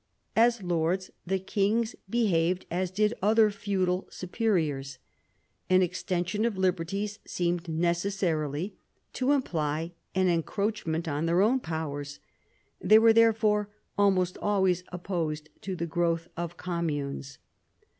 As 0.35 0.63
lords, 0.63 1.11
the 1.27 1.37
kings 1.37 1.95
behaved 2.09 2.65
as 2.71 2.89
did 2.89 3.13
other 3.21 3.51
feudal 3.51 4.07
superiors. 4.09 4.97
An 5.69 5.83
extension 5.83 6.43
of 6.43 6.57
liberties 6.57 7.19
seemed 7.23 7.69
necessarily 7.69 8.73
to 9.13 9.31
imply 9.31 9.91
an 10.15 10.27
encroachment 10.27 11.07
on 11.07 11.27
their 11.27 11.43
own 11.43 11.59
powers. 11.59 12.19
They 12.81 12.97
were 12.97 13.13
therefore 13.13 13.69
almost 13.95 14.39
always 14.39 14.83
opposed 14.91 15.49
to 15.61 15.75
the 15.75 15.85
growth 15.85 16.29
of 16.35 16.57
communes. 16.57 17.37